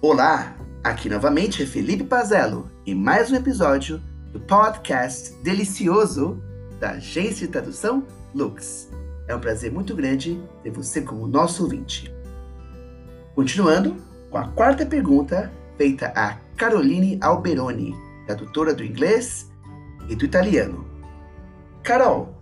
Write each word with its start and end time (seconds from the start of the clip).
Olá, 0.00 0.56
aqui 0.84 1.08
novamente 1.08 1.60
é 1.60 1.66
Felipe 1.66 2.04
Pazello 2.04 2.70
e 2.86 2.94
mais 2.94 3.32
um 3.32 3.34
episódio 3.34 4.00
do 4.32 4.38
podcast 4.38 5.32
delicioso 5.42 6.40
da 6.78 6.92
agência 6.92 7.44
de 7.44 7.52
tradução 7.52 8.06
Lux. 8.32 8.88
É 9.26 9.34
um 9.34 9.40
prazer 9.40 9.72
muito 9.72 9.96
grande 9.96 10.40
ter 10.62 10.70
você 10.70 11.02
como 11.02 11.26
nosso 11.26 11.64
ouvinte. 11.64 12.14
Continuando 13.34 13.96
com 14.30 14.38
a 14.38 14.46
quarta 14.46 14.86
pergunta 14.86 15.52
feita 15.76 16.12
a 16.14 16.36
Caroline 16.56 17.18
Alberoni, 17.20 17.92
tradutora 18.24 18.72
do 18.72 18.84
inglês 18.84 19.50
e 20.08 20.14
do 20.14 20.24
italiano. 20.24 20.86
Carol, 21.82 22.40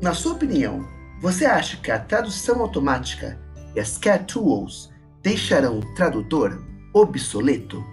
na 0.00 0.14
sua 0.14 0.32
opinião, 0.32 0.82
você 1.20 1.44
acha 1.44 1.76
que 1.76 1.90
a 1.90 1.98
tradução 1.98 2.62
automática 2.62 3.38
e 3.74 3.80
as 3.80 3.98
cat 3.98 4.32
tools 4.32 4.90
deixarão 5.22 5.80
o 5.80 5.94
tradutor 5.94 6.58
obsoleto? 6.96 7.84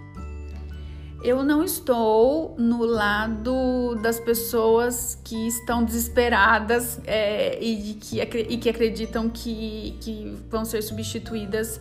Eu 1.22 1.42
não 1.42 1.64
estou 1.64 2.54
no 2.58 2.84
lado 2.84 3.94
das 4.02 4.20
pessoas 4.20 5.18
que 5.24 5.46
estão 5.46 5.82
desesperadas 5.82 7.00
é, 7.06 7.58
e, 7.62 7.94
que, 7.94 8.20
e 8.20 8.58
que 8.58 8.68
acreditam 8.68 9.30
que, 9.30 9.96
que 10.00 10.36
vão 10.50 10.64
ser 10.66 10.82
substituídas 10.82 11.80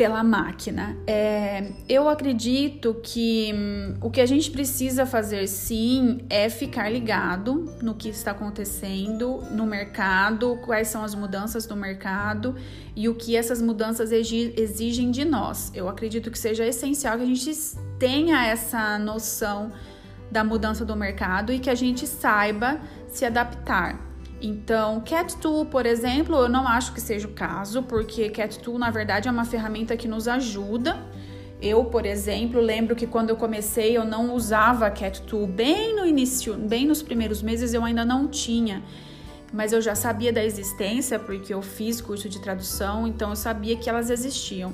pela 0.00 0.24
máquina. 0.24 0.96
É, 1.06 1.72
eu 1.86 2.08
acredito 2.08 2.96
que 3.02 3.52
hum, 3.54 3.96
o 4.00 4.10
que 4.10 4.22
a 4.22 4.24
gente 4.24 4.50
precisa 4.50 5.04
fazer 5.04 5.46
sim 5.46 6.24
é 6.30 6.48
ficar 6.48 6.88
ligado 6.88 7.70
no 7.82 7.94
que 7.94 8.08
está 8.08 8.30
acontecendo 8.30 9.42
no 9.50 9.66
mercado, 9.66 10.58
quais 10.64 10.88
são 10.88 11.04
as 11.04 11.14
mudanças 11.14 11.66
do 11.66 11.76
mercado 11.76 12.56
e 12.96 13.10
o 13.10 13.14
que 13.14 13.36
essas 13.36 13.60
mudanças 13.60 14.10
exigem 14.10 15.10
de 15.10 15.22
nós. 15.22 15.70
Eu 15.74 15.86
acredito 15.86 16.30
que 16.30 16.38
seja 16.38 16.64
essencial 16.66 17.18
que 17.18 17.24
a 17.24 17.26
gente 17.26 17.52
tenha 17.98 18.46
essa 18.46 18.98
noção 18.98 19.70
da 20.30 20.42
mudança 20.42 20.82
do 20.82 20.96
mercado 20.96 21.52
e 21.52 21.58
que 21.58 21.68
a 21.68 21.74
gente 21.74 22.06
saiba 22.06 22.80
se 23.06 23.26
adaptar. 23.26 24.09
Então, 24.40 25.00
Cat 25.00 25.36
Tool, 25.36 25.66
por 25.66 25.84
exemplo, 25.84 26.34
eu 26.36 26.48
não 26.48 26.66
acho 26.66 26.94
que 26.94 27.00
seja 27.00 27.28
o 27.28 27.32
caso, 27.32 27.82
porque 27.82 28.30
Cat 28.30 28.58
Tool, 28.58 28.78
na 28.78 28.90
verdade, 28.90 29.28
é 29.28 29.30
uma 29.30 29.44
ferramenta 29.44 29.96
que 29.96 30.08
nos 30.08 30.26
ajuda. 30.26 30.96
Eu, 31.60 31.84
por 31.84 32.06
exemplo, 32.06 32.58
lembro 32.58 32.96
que 32.96 33.06
quando 33.06 33.28
eu 33.28 33.36
comecei 33.36 33.94
eu 33.94 34.04
não 34.04 34.34
usava 34.34 34.90
Cat 34.90 35.20
Tool 35.22 35.46
bem 35.46 35.94
no 35.94 36.06
início, 36.06 36.54
bem 36.54 36.86
nos 36.86 37.02
primeiros 37.02 37.42
meses 37.42 37.74
eu 37.74 37.84
ainda 37.84 38.02
não 38.02 38.26
tinha, 38.26 38.82
mas 39.52 39.74
eu 39.74 39.82
já 39.82 39.94
sabia 39.94 40.32
da 40.32 40.42
existência 40.42 41.18
porque 41.18 41.52
eu 41.52 41.60
fiz 41.60 42.00
curso 42.00 42.30
de 42.30 42.40
tradução, 42.40 43.06
então 43.06 43.28
eu 43.28 43.36
sabia 43.36 43.76
que 43.76 43.90
elas 43.90 44.08
existiam. 44.08 44.72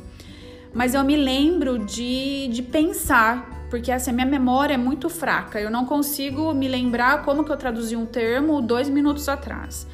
Mas 0.72 0.94
eu 0.94 1.02
me 1.02 1.16
lembro 1.16 1.84
de, 1.84 2.46
de 2.52 2.62
pensar 2.62 3.55
porque 3.70 3.90
assim, 3.90 4.10
a 4.10 4.14
minha 4.14 4.26
memória 4.26 4.74
é 4.74 4.76
muito 4.76 5.08
fraca, 5.08 5.60
eu 5.60 5.70
não 5.70 5.84
consigo 5.84 6.52
me 6.54 6.68
lembrar 6.68 7.22
como 7.24 7.44
que 7.44 7.50
eu 7.50 7.56
traduzi 7.56 7.96
um 7.96 8.06
termo 8.06 8.60
dois 8.60 8.88
minutos 8.88 9.28
atrás. 9.28 9.86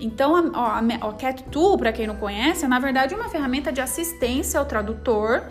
Então, 0.00 0.36
a, 0.54 0.78
a, 0.78 0.78
a 0.78 1.76
para 1.76 1.92
quem 1.92 2.06
não 2.06 2.16
conhece, 2.16 2.64
é 2.64 2.68
na 2.68 2.78
verdade 2.78 3.14
uma 3.14 3.28
ferramenta 3.28 3.72
de 3.72 3.80
assistência 3.80 4.58
ao 4.58 4.66
tradutor. 4.66 5.42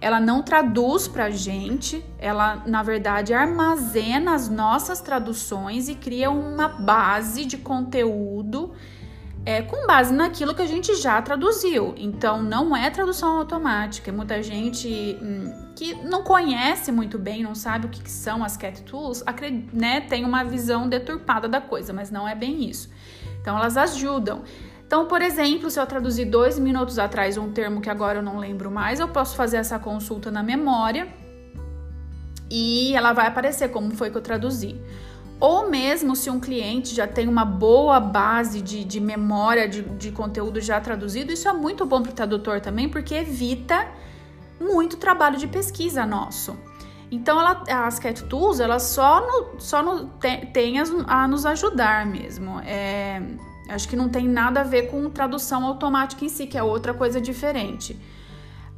Ela 0.00 0.18
não 0.18 0.42
traduz 0.42 1.06
para 1.06 1.26
a 1.26 1.30
gente, 1.30 2.02
ela 2.18 2.62
na 2.66 2.82
verdade 2.82 3.34
armazena 3.34 4.34
as 4.34 4.48
nossas 4.48 5.02
traduções 5.02 5.90
e 5.90 5.94
cria 5.94 6.30
uma 6.30 6.68
base 6.68 7.44
de 7.44 7.58
conteúdo 7.58 8.72
é, 9.44 9.60
com 9.60 9.86
base 9.86 10.12
naquilo 10.12 10.54
que 10.54 10.62
a 10.62 10.66
gente 10.66 10.94
já 10.94 11.20
traduziu. 11.20 11.94
Então, 11.98 12.42
não 12.42 12.74
é 12.74 12.88
tradução 12.90 13.38
automática. 13.38 14.10
Muita 14.10 14.42
gente 14.42 15.18
hum, 15.20 15.69
que 15.80 15.94
não 15.94 16.22
conhece 16.22 16.92
muito 16.92 17.18
bem, 17.18 17.42
não 17.42 17.54
sabe 17.54 17.86
o 17.86 17.88
que, 17.88 18.02
que 18.02 18.10
são 18.10 18.44
as 18.44 18.54
cat 18.54 18.82
tools, 18.82 19.24
né, 19.72 20.02
tem 20.02 20.26
uma 20.26 20.44
visão 20.44 20.86
deturpada 20.86 21.48
da 21.48 21.58
coisa, 21.58 21.90
mas 21.90 22.10
não 22.10 22.28
é 22.28 22.34
bem 22.34 22.68
isso. 22.68 22.90
Então, 23.40 23.56
elas 23.56 23.78
ajudam. 23.78 24.42
Então, 24.86 25.06
por 25.06 25.22
exemplo, 25.22 25.70
se 25.70 25.80
eu 25.80 25.86
traduzir 25.86 26.26
dois 26.26 26.58
minutos 26.58 26.98
atrás 26.98 27.38
um 27.38 27.50
termo 27.50 27.80
que 27.80 27.88
agora 27.88 28.18
eu 28.18 28.22
não 28.22 28.38
lembro 28.38 28.70
mais, 28.70 29.00
eu 29.00 29.08
posso 29.08 29.34
fazer 29.34 29.56
essa 29.56 29.78
consulta 29.78 30.30
na 30.30 30.42
memória 30.42 31.08
e 32.50 32.94
ela 32.94 33.14
vai 33.14 33.26
aparecer 33.26 33.70
como 33.70 33.90
foi 33.92 34.10
que 34.10 34.18
eu 34.18 34.22
traduzi. 34.22 34.78
Ou 35.40 35.70
mesmo 35.70 36.14
se 36.14 36.28
um 36.28 36.38
cliente 36.38 36.94
já 36.94 37.06
tem 37.06 37.26
uma 37.26 37.46
boa 37.46 37.98
base 37.98 38.60
de, 38.60 38.84
de 38.84 39.00
memória 39.00 39.66
de, 39.66 39.80
de 39.80 40.12
conteúdo 40.12 40.60
já 40.60 40.78
traduzido, 40.78 41.32
isso 41.32 41.48
é 41.48 41.54
muito 41.54 41.86
bom 41.86 42.02
para 42.02 42.12
o 42.12 42.14
tradutor 42.14 42.60
também, 42.60 42.86
porque 42.86 43.14
evita 43.14 43.88
muito 44.60 44.96
trabalho 44.96 45.38
de 45.38 45.48
pesquisa 45.48 46.04
nosso. 46.04 46.56
Então, 47.10 47.40
ela, 47.40 47.64
as 47.86 47.98
Cat 47.98 48.22
Tools, 48.24 48.60
elas 48.60 48.84
só, 48.84 49.20
no, 49.20 49.60
só 49.60 49.82
no, 49.82 50.06
tem, 50.10 50.46
tem 50.46 50.76
a, 50.78 51.26
nos 51.26 51.44
ajudar 51.44 52.06
mesmo. 52.06 52.60
É, 52.60 53.20
acho 53.68 53.88
que 53.88 53.96
não 53.96 54.08
tem 54.08 54.28
nada 54.28 54.60
a 54.60 54.64
ver 54.64 54.90
com 54.90 55.10
tradução 55.10 55.64
automática 55.64 56.24
em 56.24 56.28
si, 56.28 56.46
que 56.46 56.56
é 56.56 56.62
outra 56.62 56.94
coisa 56.94 57.20
diferente. 57.20 57.98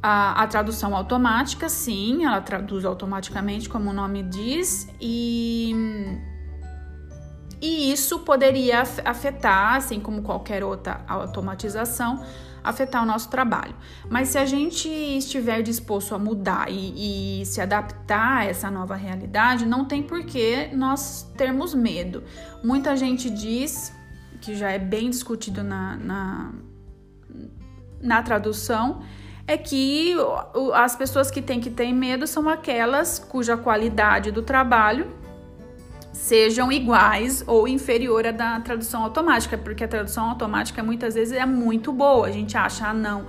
A, 0.01 0.43
a, 0.43 0.47
tradução 0.47 0.95
automática, 0.95 1.69
sim, 1.69 2.25
ela 2.25 2.41
traduz 2.41 2.85
automaticamente, 2.85 3.69
como 3.69 3.91
o 3.91 3.93
nome 3.93 4.23
diz, 4.23 4.89
e 4.99 5.75
e 7.63 7.93
isso 7.93 8.19
poderia 8.19 8.83
afetar, 9.05 9.75
assim 9.75 9.97
como 9.97 10.21
qualquer 10.21 10.65
outra 10.65 10.99
automatização, 11.07 12.21
afetar 12.61 13.01
o 13.01 13.05
nosso 13.05 13.29
trabalho. 13.29 13.73
Mas 14.09 14.27
se 14.27 14.37
a 14.37 14.45
gente 14.45 14.89
estiver 14.89 15.61
disposto 15.61 16.13
a 16.13 16.19
mudar 16.19 16.69
e, 16.69 17.39
e 17.41 17.45
se 17.45 17.61
adaptar 17.61 18.39
a 18.39 18.43
essa 18.43 18.69
nova 18.69 18.97
realidade, 18.97 19.65
não 19.65 19.85
tem 19.85 20.03
por 20.03 20.25
que 20.25 20.71
nós 20.73 21.25
termos 21.37 21.73
medo. 21.73 22.21
Muita 22.61 22.97
gente 22.97 23.29
diz, 23.29 23.93
que 24.41 24.53
já 24.55 24.69
é 24.69 24.77
bem 24.77 25.09
discutido 25.09 25.63
na, 25.63 25.95
na, 25.95 26.51
na 28.01 28.21
tradução, 28.23 29.03
é 29.47 29.57
que 29.57 30.13
as 30.73 30.97
pessoas 30.97 31.31
que 31.31 31.41
têm 31.41 31.61
que 31.61 31.69
ter 31.69 31.93
medo 31.93 32.27
são 32.27 32.49
aquelas 32.49 33.19
cuja 33.19 33.55
qualidade 33.55 34.31
do 34.31 34.41
trabalho 34.41 35.22
sejam 36.23 36.71
iguais 36.71 37.43
ou 37.45 37.67
inferior 37.67 38.25
à 38.25 38.31
da 38.31 38.57
tradução 38.61 39.03
automática, 39.03 39.57
porque 39.57 39.83
a 39.83 39.87
tradução 39.89 40.29
automática 40.29 40.81
muitas 40.81 41.15
vezes 41.15 41.33
é 41.37 41.45
muito 41.45 41.91
boa. 41.91 42.27
A 42.27 42.31
gente 42.31 42.55
acha, 42.55 42.87
ah, 42.87 42.93
não, 42.93 43.25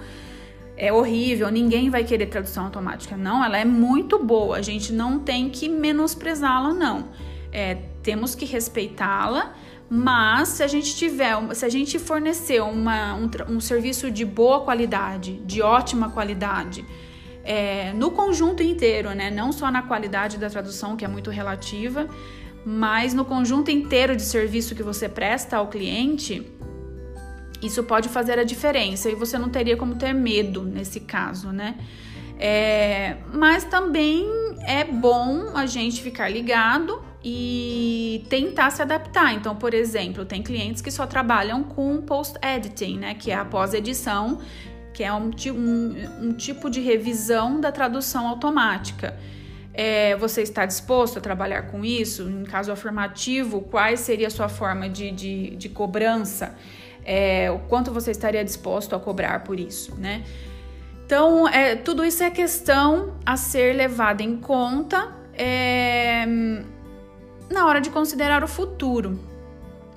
é 0.76 0.92
horrível, 0.92 1.50
ninguém 1.50 1.90
vai 1.90 2.04
querer 2.04 2.26
tradução 2.26 2.66
automática. 2.66 3.16
Não, 3.16 3.44
ela 3.44 3.58
é 3.58 3.64
muito 3.64 4.16
boa, 4.22 4.58
a 4.58 4.62
gente 4.62 4.92
não 4.92 5.18
tem 5.18 5.50
que 5.50 5.68
menosprezá-la, 5.68 6.72
não. 6.72 7.08
É, 7.50 7.78
temos 8.00 8.36
que 8.36 8.44
respeitá-la, 8.44 9.54
mas 9.90 10.50
se 10.50 10.62
a 10.62 10.68
gente 10.68 10.94
tiver, 10.94 11.34
se 11.52 11.64
a 11.64 11.68
gente 11.68 11.98
fornecer 11.98 12.62
uma, 12.62 13.14
um, 13.14 13.28
um 13.56 13.60
serviço 13.60 14.08
de 14.08 14.24
boa 14.24 14.60
qualidade, 14.60 15.40
de 15.44 15.60
ótima 15.60 16.10
qualidade, 16.10 16.84
é, 17.42 17.92
no 17.92 18.12
conjunto 18.12 18.62
inteiro, 18.62 19.10
né? 19.10 19.32
Não 19.32 19.50
só 19.50 19.68
na 19.68 19.82
qualidade 19.82 20.38
da 20.38 20.48
tradução, 20.48 20.96
que 20.96 21.04
é 21.04 21.08
muito 21.08 21.28
relativa, 21.28 22.08
mas 22.64 23.12
no 23.12 23.24
conjunto 23.24 23.70
inteiro 23.70 24.16
de 24.16 24.22
serviço 24.22 24.74
que 24.74 24.82
você 24.82 25.08
presta 25.08 25.56
ao 25.56 25.68
cliente, 25.68 26.50
isso 27.62 27.82
pode 27.82 28.08
fazer 28.08 28.38
a 28.38 28.44
diferença 28.44 29.10
e 29.10 29.14
você 29.14 29.38
não 29.38 29.48
teria 29.48 29.76
como 29.76 29.94
ter 29.96 30.12
medo 30.12 30.62
nesse 30.62 31.00
caso, 31.00 31.52
né? 31.52 31.76
É, 32.38 33.16
mas 33.32 33.64
também 33.64 34.26
é 34.66 34.84
bom 34.84 35.52
a 35.54 35.66
gente 35.66 36.02
ficar 36.02 36.28
ligado 36.28 37.02
e 37.22 38.26
tentar 38.28 38.70
se 38.70 38.82
adaptar. 38.82 39.32
Então, 39.34 39.56
por 39.56 39.72
exemplo, 39.72 40.24
tem 40.24 40.42
clientes 40.42 40.82
que 40.82 40.90
só 40.90 41.06
trabalham 41.06 41.62
com 41.62 42.02
post-editing, 42.02 42.98
né? 42.98 43.14
Que 43.14 43.30
é 43.30 43.34
a 43.34 43.44
pós-edição, 43.44 44.40
que 44.92 45.02
é 45.02 45.12
um, 45.12 45.30
um, 45.52 46.26
um 46.28 46.32
tipo 46.34 46.68
de 46.68 46.80
revisão 46.80 47.60
da 47.60 47.72
tradução 47.72 48.28
automática. 48.28 49.18
É, 49.76 50.14
você 50.16 50.42
está 50.42 50.64
disposto 50.64 51.18
a 51.18 51.20
trabalhar 51.20 51.62
com 51.62 51.84
isso? 51.84 52.22
Em 52.22 52.44
caso 52.44 52.70
afirmativo, 52.70 53.60
qual 53.62 53.96
seria 53.96 54.28
a 54.28 54.30
sua 54.30 54.48
forma 54.48 54.88
de, 54.88 55.10
de, 55.10 55.56
de 55.56 55.68
cobrança? 55.68 56.56
É, 57.04 57.50
o 57.50 57.58
quanto 57.58 57.90
você 57.90 58.12
estaria 58.12 58.44
disposto 58.44 58.94
a 58.94 59.00
cobrar 59.00 59.42
por 59.42 59.58
isso, 59.58 59.94
né? 59.96 60.24
Então, 61.04 61.46
é, 61.48 61.74
tudo 61.74 62.04
isso 62.04 62.22
é 62.22 62.30
questão 62.30 63.14
a 63.26 63.36
ser 63.36 63.74
levada 63.74 64.22
em 64.22 64.36
conta 64.38 65.12
é, 65.34 66.24
na 67.50 67.66
hora 67.66 67.80
de 67.80 67.90
considerar 67.90 68.42
o 68.42 68.48
futuro. 68.48 69.18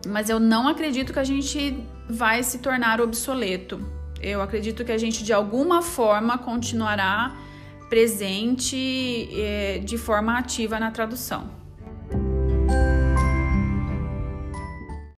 Mas 0.06 0.30
eu 0.30 0.40
não 0.40 0.68
acredito 0.68 1.14
que 1.14 1.20
a 1.20 1.24
gente 1.24 1.78
vai 2.10 2.44
se 2.44 2.58
tornar 2.60 3.00
obsoleto. 3.00 3.80
Eu 4.20 4.42
acredito 4.42 4.84
que 4.84 4.92
a 4.92 4.98
gente, 4.98 5.24
de 5.24 5.32
alguma 5.32 5.82
forma, 5.82 6.38
continuará 6.38 7.38
presente 7.90 9.30
é, 9.34 9.80
de 9.80 9.98
forma 9.98 10.38
ativa 10.38 10.80
na 10.80 10.92
tradução. 10.92 11.67